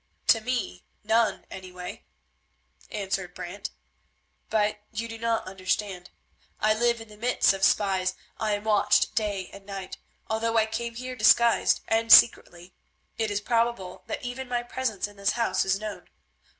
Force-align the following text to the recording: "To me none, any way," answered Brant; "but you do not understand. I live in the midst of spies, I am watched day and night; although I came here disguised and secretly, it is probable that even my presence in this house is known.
"To 0.29 0.41
me 0.41 0.83
none, 1.03 1.45
any 1.51 1.71
way," 1.71 2.05
answered 2.89 3.35
Brant; 3.35 3.69
"but 4.49 4.79
you 4.91 5.07
do 5.07 5.19
not 5.19 5.45
understand. 5.45 6.09
I 6.59 6.73
live 6.73 6.99
in 7.01 7.07
the 7.07 7.17
midst 7.17 7.53
of 7.53 7.63
spies, 7.63 8.15
I 8.39 8.53
am 8.53 8.63
watched 8.63 9.13
day 9.13 9.51
and 9.53 9.63
night; 9.63 9.99
although 10.27 10.57
I 10.57 10.65
came 10.65 10.95
here 10.95 11.15
disguised 11.15 11.81
and 11.87 12.11
secretly, 12.11 12.73
it 13.19 13.29
is 13.29 13.41
probable 13.41 14.03
that 14.07 14.23
even 14.25 14.49
my 14.49 14.63
presence 14.63 15.07
in 15.07 15.17
this 15.17 15.33
house 15.33 15.65
is 15.65 15.79
known. 15.79 16.09